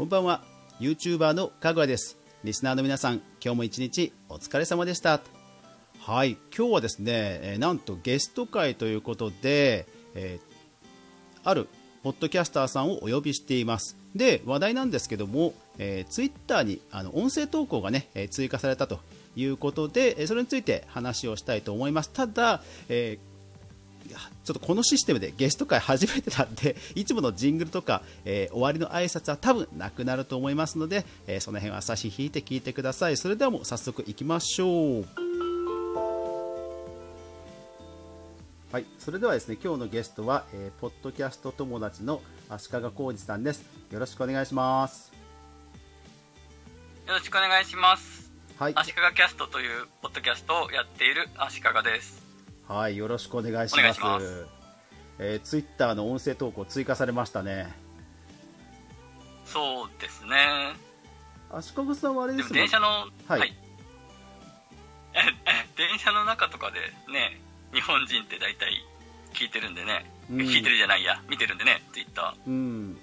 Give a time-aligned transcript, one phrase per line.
[0.00, 0.40] こんばんは。
[0.80, 2.16] YouTuber のかぐわです。
[2.42, 5.20] リスナーの皆さん今日も一日お疲れ様でした。
[5.98, 6.38] はい。
[6.56, 11.68] 今日はですね、えーなんとゲスト会ということで、えーある
[12.02, 13.98] ポッドキャスターさんをお呼びしています。
[14.16, 19.00] で話題なんですけども、えー、ツイッターにあの音声投稿がね、えー追加されたと
[19.36, 22.08] いうことで、えそれについて話をしたいと思います。
[22.08, 23.29] ただ、えー
[24.18, 33.16] ちょっとこのシステムでゲスト会初めてなんで いつものジングルとか、えー終わりの挨拶は多分なくなると思いますので、えーその辺は差し引いて聞いてください。
[33.16, 35.06] それではもう早速いきましょう。
[38.72, 38.84] はい。
[38.98, 43.64] それではですね今日のゲストは、えーポッドキャスト友達の足利浩二さんです。
[43.90, 45.12] よろしくお願いします。
[47.06, 48.30] よろしくお願いします。
[48.58, 48.72] はい。
[48.76, 52.19] 足利キャストというポッドキャストをやっている足利です。
[52.70, 54.00] はいよろしくお願いします。
[54.00, 54.46] ます。
[55.18, 57.66] えー、ツイッターの音声投稿追加されましたね。
[59.44, 60.36] そうですね。
[61.50, 62.86] 足利さんはあれでですももん電車の、
[63.26, 63.56] はい。
[65.14, 66.78] ええ 電車の中とかで
[67.12, 67.40] ね、
[67.74, 68.86] 日本人って大体
[69.34, 70.36] 聞いてるんでね、うん。
[70.36, 72.96] 聞いてるじゃないや、見てるんでね、ツイッタうん。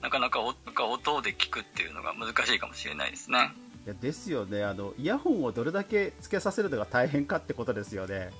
[0.00, 0.02] ー。
[0.02, 3.52] なかなかおなんか音で聞くっていうのが難しいかもしれないですね。
[3.86, 8.30] いやですよねあのイヤホンをどれだけつけさせるのが大変かってことですよね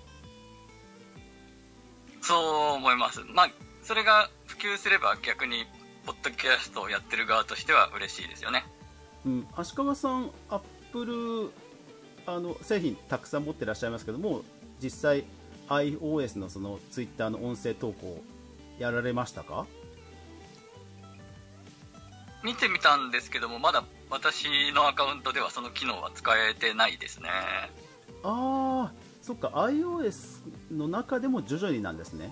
[2.23, 2.39] そう
[2.77, 3.21] 思います。
[3.35, 3.51] まあ、
[3.83, 5.67] それが普及すれば逆に、
[6.07, 8.65] ポッドキャストをやってる側としては嬉しいですよね。
[9.27, 11.51] うん足利さんアップル
[12.27, 14.43] あの製品たくさん持ってらっしゃいますけども
[14.83, 15.25] 実際
[15.69, 18.23] iOS のそのツイッターの音声投稿
[18.79, 19.67] やられましたか？
[22.45, 27.29] 見てみたんですけどもまだ私のアカウントではその機能は使えてないですね。
[28.23, 28.93] ああ
[29.23, 32.31] そっか iOS の中でも徐々になんですね。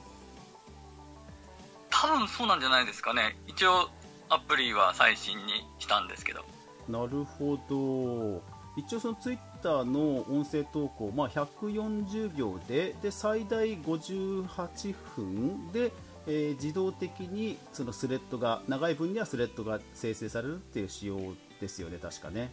[1.90, 3.36] 多分そうなんじゃないですかね。
[3.46, 3.88] 一応
[4.28, 6.44] アプリは最新にしたんですけど。
[6.88, 8.42] なるほど。
[8.76, 15.92] 一応そのツイッターの音声投稿、まあ、140秒でで最大58分で、
[16.26, 21.18] えー自動的にそのスレッドが長い分にはスレッドが生成されるっていう仕様
[21.60, 22.52] ですよね確かね。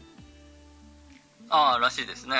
[1.49, 2.35] ああらしいですね。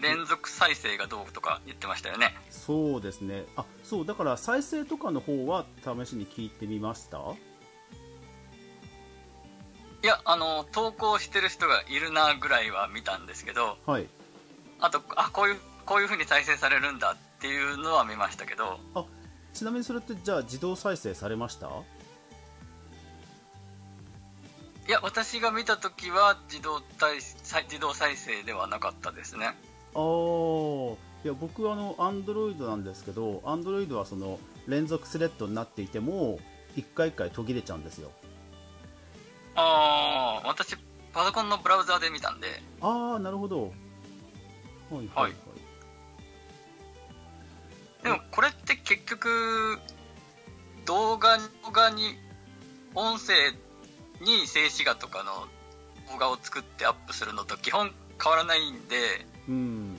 [0.00, 2.34] 連続再生がどうとか言ってましたよね。
[2.48, 3.44] そうですね。
[3.56, 7.18] あそうだから再生とかの方は試しに聞いてみました？
[10.02, 14.06] いやあの投稿してる人がいるなぐらいは見たんですけどはい。
[14.80, 18.80] あとあこういうこういう風に再生されるんだっていうのは見ましたけど。
[18.94, 19.04] あ
[19.60, 21.66] ちなみにそれってじゃあ自動再生されました？
[21.66, 21.70] い
[24.90, 29.54] や私が見た時は自動自動再生ではなかったですね。
[29.94, 30.94] あー。
[31.24, 36.40] いや僕あの Android なんですけど Android はその連続スレッドになっていても
[36.74, 38.10] 一回一回途切れちゃうんですよ。
[39.56, 40.74] ああ私
[41.12, 42.62] パソコンのブラウザーで見たんで。
[42.80, 43.64] ああなるほど。
[43.64, 45.08] はいはい。
[45.14, 45.34] はい
[48.02, 49.78] でもこれって結局
[50.86, 52.16] 動画動画に
[52.94, 53.34] 音声
[54.20, 55.46] に静止画とかの
[56.12, 59.96] 動画を作ってアップするのと基本変わらないんでうん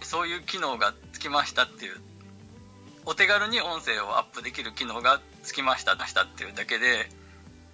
[0.00, 1.96] そういう機能がつきましたっていう
[3.06, 7.08] お手軽に音声をアップできる機能がつきました出したっていうだけで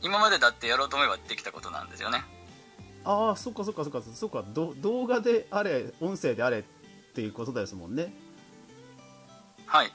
[0.03, 2.23] 今までだってやろうと思えばできたことなんですよね。
[3.05, 4.45] ああそっかそっかそっかそっか。
[4.55, 6.63] 動画であれ音声であれっ
[7.15, 8.13] ていうことですもんね。
[9.71, 9.93] はい。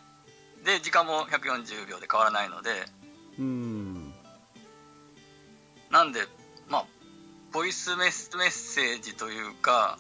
[0.63, 2.71] で時間も140秒で変わらないので。
[3.37, 4.13] うん。
[5.91, 6.21] なんで
[6.69, 6.85] まあ
[7.51, 9.99] ボイスメッメッセージというか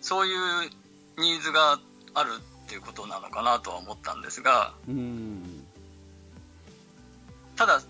[0.00, 0.32] そうい
[0.68, 0.70] う
[1.18, 1.80] ニーズが
[2.14, 2.30] ある
[2.64, 4.72] っていうことなのかなとは思ったんですが。
[4.88, 5.66] うん。
[7.56, 7.82] ただ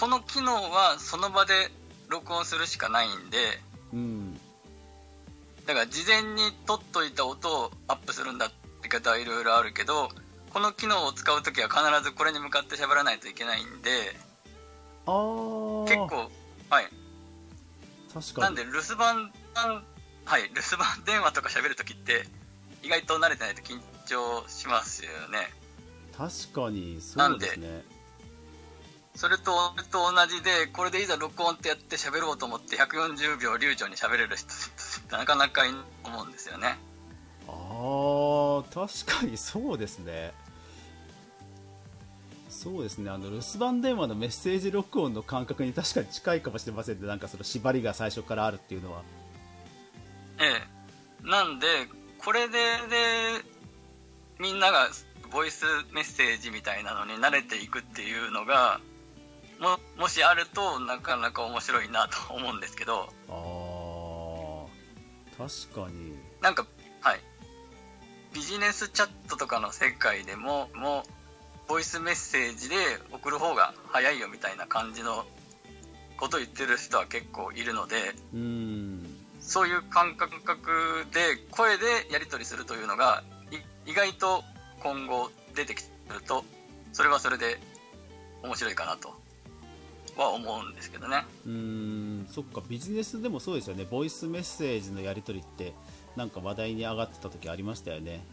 [0.00, 1.70] この機能はその場で
[2.08, 3.38] 録音するしかないんで。
[3.92, 4.40] うん。
[5.66, 10.08] だから事前に撮っといた音をアップするんだって方はいろいろあるけど
[10.50, 13.90] この機能を使う時は必ずこれに向かって喋らないといけないんで
[15.04, 15.12] 結
[16.08, 16.30] 構
[16.68, 16.86] はい。
[18.12, 18.42] 確かに。
[18.42, 19.32] なんで留守番
[20.24, 22.24] はい留守番電話とか喋る時って
[22.82, 25.50] 意外と慣れてないと緊張しますよね。
[26.16, 27.84] 確かにそうですね。
[29.14, 34.48] それとと同じでこれでいざ録音ってやって喋ろうと思って140秒流暢に喋れる人っ
[35.08, 36.76] てなかなかいないと思うんですよね
[37.48, 40.32] ああ確かにそうですね。
[42.48, 43.10] そうですね。
[43.10, 47.06] あの留守番電話のメッセージ録音の感覚に確かに近いかもしれませんね。
[47.06, 49.02] なんかその縛りが最初からあるっていうのは。
[50.40, 50.44] え
[51.24, 51.28] え。
[51.28, 51.66] なんで
[52.18, 52.58] これでで
[54.40, 54.88] みんなが
[55.30, 58.80] ボイスメッセージみたいなのに慣れていくっていうのが
[59.60, 63.08] ももしあるとなかなか面白いなと思うんですけど。
[63.28, 63.66] あー。
[65.36, 66.16] 確かに。
[66.40, 66.70] なんかはい
[68.36, 71.04] ビジネスチャットとかの世界でもも
[71.66, 72.76] うボイスメッセージで
[73.10, 75.24] 送る方が早いよみたいな感じの
[76.18, 77.96] ことを言ってる人は結構いるので
[78.34, 79.06] うん。
[79.40, 80.28] そういう感覚
[81.14, 83.24] で声でやり取りするというのが
[83.86, 84.44] い意外と
[84.80, 86.44] 今後出てきてると
[86.92, 87.58] それはそれで
[88.42, 89.14] 面白いかなと
[90.14, 91.24] は思うんですけどね。
[91.46, 92.26] うーん。
[92.30, 93.86] そっかビジネスでもそうですよね。
[93.90, 95.72] ボイスメッセージのやり取りって
[96.16, 98.24] なんか話題に上がってた時ありましたよね。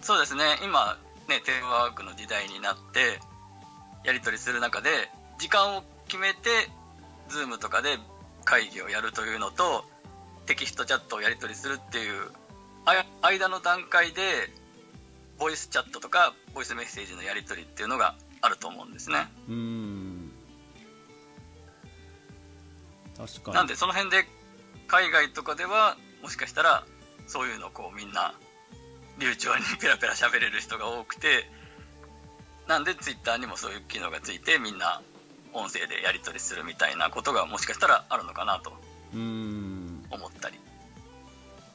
[0.00, 0.44] そうですね。
[0.64, 0.98] 今
[1.28, 3.20] ねテレワークの時代になって
[4.04, 4.90] やり取りする中で
[5.38, 6.68] 時間を決めて
[7.28, 7.98] Zoom とかで
[8.44, 9.84] 会議をやるというのと
[10.46, 12.30] テキストチャットをやり取りするっていう
[12.84, 14.22] あ間の段階で
[15.38, 19.26] ボイスチャットとかボイスメッセージのやり取りっていうのがあると思うんですね。
[19.48, 20.30] うーん。
[23.16, 23.54] 確かに。
[23.54, 24.26] なんでその辺で
[24.86, 26.86] 海外とかではもしかしたら
[27.26, 28.32] そういうのをこうみんな
[29.18, 31.44] 流暢にペラペラ喋れる人が多くて
[32.66, 35.02] なんでツイッターにもそういう機能がついてみんな
[35.52, 38.72] 音声でやり取りするみたいなことがもしかしたらあるのかなと
[39.12, 40.58] 思ったり。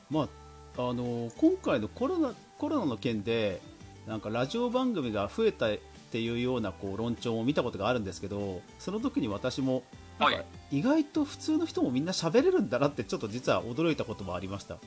[0.10, 3.62] まああの今回のコロナコロナの件で
[4.08, 5.78] なんかラジオ番組が増えたっ
[6.12, 9.84] ていうようなこう論調を見たことがあるんですけどその時に私も
[10.20, 14.78] なんかはい意外と普通の人もみんな喋れるんだなってちょっと実は驚いたこともありました、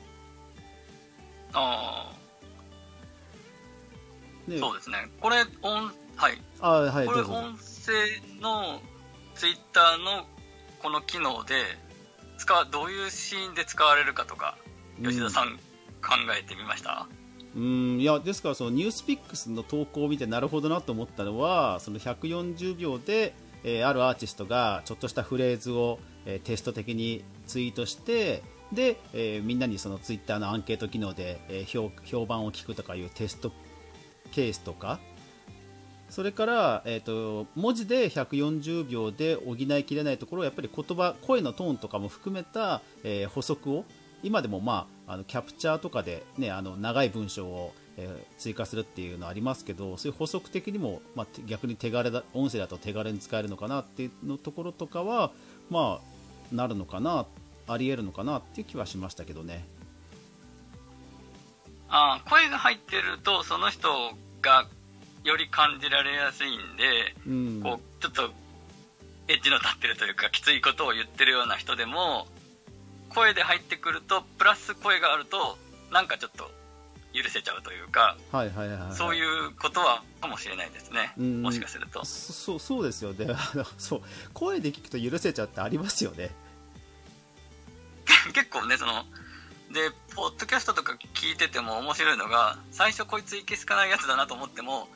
[1.53, 2.13] あ
[4.47, 5.09] ねあそうですね。
[5.19, 6.41] これ音はい。
[6.61, 7.93] あはいこれ音声
[8.41, 8.79] の
[9.35, 10.25] ツイッターの
[10.81, 11.55] この機能で
[12.37, 14.57] 使うどういうシーンで使われるかとか
[15.01, 15.57] 吉田さん
[16.01, 17.07] 考えてみました、
[17.55, 23.33] うんいやですからそのニュースピックスの投稿を見てなるほどなと思ったのはその140秒で、
[23.63, 33.51] えあるアーティストがちょっとしたフレーズを、えテスト的にツイートしてで、えみんなにそのツイッターのアンケート機能で、え評評判を聞くとかいうテスト
[34.31, 34.99] ケースとか
[36.09, 43.85] それから、えー、と文字で140秒で補いきれないところをやっぱり言葉声のトーンとかも含めた、えー補足を
[44.23, 55.31] 今でも、まあ、あのキャプチャーとかで、ね、あの長い文章を、えー追加するっていうのはありますけどそういう補足的にも、まあ、て逆に手軽だ音声だと手軽に使えるのかなっていうのところとかは、
[55.69, 57.25] まあ、なるのかな
[57.67, 59.65] ありえるのかなっていう気はしましたけどね。
[61.87, 63.87] ああ声が入ってるとその人
[64.41, 64.65] が
[65.23, 68.33] より感じられやすいんで、うんこうちょっと
[69.27, 72.27] エッジの立ってるというかきついことを言ってるような人でも
[73.09, 75.57] 声で入ってくるとプラス声があると
[75.91, 76.51] なんかちょっと
[77.13, 82.03] 許せちゃうというかはいはいはいはい、そういうことはかもしれないですね、うんもしかすると。
[82.05, 83.27] そそうそうですよね。
[83.33, 84.01] あのそう。
[84.33, 86.31] 声で聞くと許せちゃうってありますよね。
[88.33, 89.05] 結構ねその
[89.71, 94.87] でポッドキャストとか聞いてても面白いのが最初こいついけすかないやつだなと思っても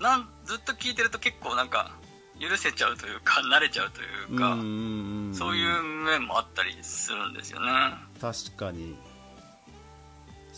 [0.00, 1.92] なんずっと聞いてると結構なんか
[2.40, 4.04] 許せちゃうというか 慣れちゃうとい
[4.36, 4.56] うか、
[5.36, 7.94] そういう面もあったりするんですよね。
[8.20, 8.96] 確かに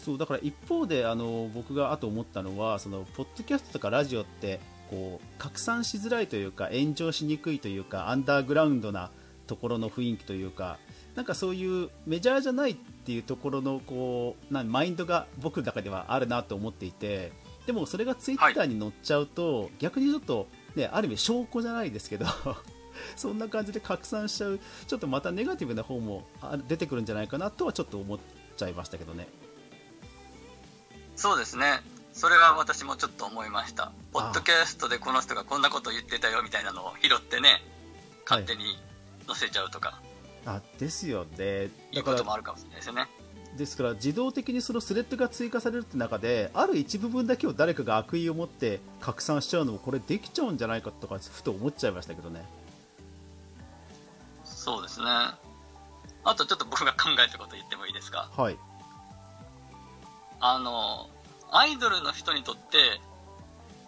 [0.00, 9.10] そうだから一方であの僕があと思ったのはそのポッドキャストとかラジオってこう拡散しづらいというか炎上しにくいというかアンダーグラウンドな
[9.46, 10.78] ところの雰囲気というか
[11.14, 17.32] なんかそういうメジャーじゃないっていうところのこうなマインドが僕の中ではあるなと思っていて
[17.66, 22.26] でもそれがツイッターに載っちゃうと、逆にちょっと、ね、ある意味証拠じゃないですけど
[23.16, 26.26] そんな感じで拡散しちゃうちょっとまたネガティブな方も
[26.66, 28.18] 出てくるんじゃないかなとはちょっと思っ
[28.56, 29.28] ちゃいましたけどね。
[31.20, 31.82] そうですね。
[32.14, 33.92] それは私もちょっと思いました。
[34.10, 37.62] ポッドキャストでこの人がこんなこと言ってたよみたいなのを拾ってね
[38.26, 38.78] 勝手に
[39.26, 40.00] 載せちゃうとか、
[40.46, 41.68] あですよね。
[41.92, 43.06] い、だからうこともあるかもしれないですよね。
[43.54, 52.42] ですから自動的にそのスレッドが追加されるって中である一部分だけを誰かが悪意を持って拡散しちゃうのもこれできちゃうんじゃないかとかふと思っちゃいましたけどね。
[54.42, 55.04] そうですね。
[56.24, 58.30] あとちょっと僕が考えたこと言ってもいいですか？
[58.34, 58.56] はい
[60.40, 61.08] あの
[61.52, 63.00] アイドルの人にとって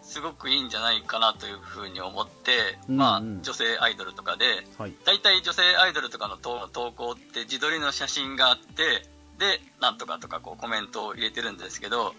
[0.03, 2.99] すごくいいんじゃないかなというふうに思って、うんうん。
[2.99, 4.45] まあ、女性アイドルとかで
[4.77, 4.95] はい。
[5.05, 9.07] 大体女性アイドルとかの投投稿って自撮りの写真があって
[9.39, 12.15] でなんとかとかこうコメントを入れてるんですけど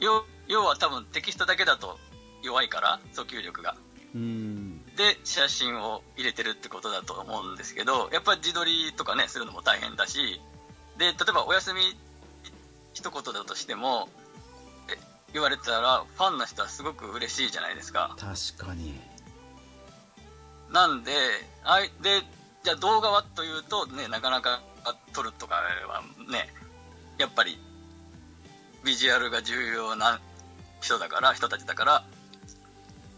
[0.00, 1.98] 要要は多分テキストだけだと
[2.42, 3.76] 弱いから訴求力が。
[4.14, 4.84] うん。
[4.96, 10.40] で写真を入れてるってことだと思うんですけどやっぱり自撮りとかねするのも大変だし
[10.98, 11.80] で例えばお休み
[12.94, 14.08] 一言だとしても
[14.88, 14.98] え
[15.32, 18.16] 言われたらファンの人はすごく嬉しいじゃないですか。
[18.18, 19.00] 確かに。
[20.72, 21.12] なんで、
[21.64, 22.22] あいで、
[22.64, 24.62] じゃあ動画はというと、ね、なかなか
[25.12, 26.48] 撮るとかはね、
[27.18, 27.58] やっぱり、
[28.84, 30.20] ビジュアルが重要な
[30.80, 32.04] 人だから、人たちだから、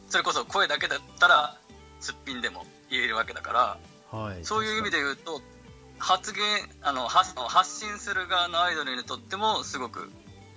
[0.09, 1.57] それこそ声だけだったら、
[2.01, 3.79] すっぴんでも言えるわけだか
[4.11, 5.41] ら、はい、そういう意味で言うと、
[6.05, 6.45] 発言、
[6.83, 10.11] あの、発発信する側のアイドルにとっても、すごく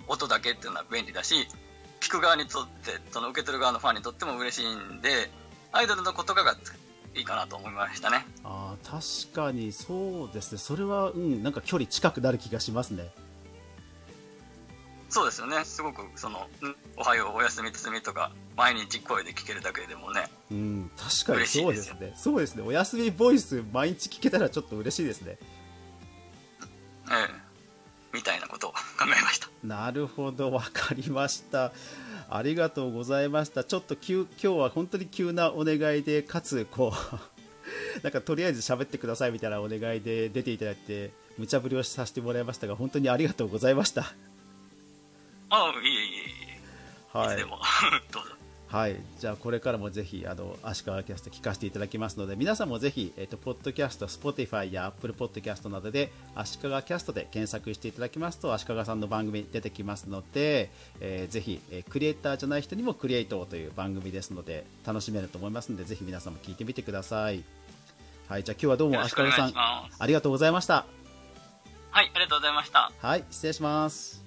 [0.09, 1.47] 音だけっていうのは便利だし、
[2.01, 5.31] 聞く側にとって、その受け取る側のファンにとっても嬉しいんで、
[5.71, 6.57] アイドルの言葉が
[7.15, 8.25] いいかなと思いましたね。
[8.43, 13.09] あ確かにそうですね、それは、うん、なんか距離近くなる気がしますね。
[15.09, 15.63] そうですよね。
[15.63, 16.45] すごく、その、ん
[16.97, 25.37] おはよう、おやすみ、つすみとか、毎日声で聞けるだけでもね、うん、確かにそうですすね、そうですね、お休みボイス、毎日聞けたらちょっと嬉しいですね。
[27.09, 27.47] ええ、
[28.13, 29.49] みたいなことを 考えました。
[29.63, 31.71] なるほど、わかりました。
[32.29, 33.63] ありがとうございました。
[33.63, 37.19] ちょっと急今日は本当に急なお願いで、かつ、こう、
[38.03, 44.13] なんかとりあえず喋ってくださいみたいなお願いで出ていただいて、無茶ぶりをさせてもらいましたが、本当にありがとうございました。
[45.49, 46.57] ああ、いえいえいえ。
[47.15, 47.45] いはいつで。
[47.45, 47.59] も、
[48.11, 48.37] どうぞ。
[48.67, 67.45] はい、じゃあこれからもぜひあの足利キャスト聞かせていただきますので皆さんもぜひ、えっとポッドキャスト、Spotify や Apple ポッドキャストなどで足利キャストで検索していただきますと足利さんの番組出てきますので、えーぜひ、えークリエイターじゃない人にもクリエイトという番組ですので楽しめると思いますのでぜひ皆さんも聞いてみてください。
[68.27, 69.53] はい、じゃあ今日はどうも足利さん。
[69.55, 70.85] ありがとうございました。
[71.91, 72.91] はい、ありがとうございました。
[73.01, 74.26] はい、失礼します。